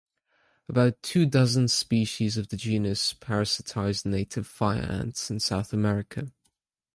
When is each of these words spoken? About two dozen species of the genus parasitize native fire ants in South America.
About 0.67 0.99
two 1.03 1.27
dozen 1.27 1.67
species 1.67 2.35
of 2.35 2.47
the 2.47 2.57
genus 2.57 3.13
parasitize 3.13 4.03
native 4.03 4.47
fire 4.47 4.81
ants 4.81 5.29
in 5.29 5.39
South 5.39 5.73
America. 5.73 6.31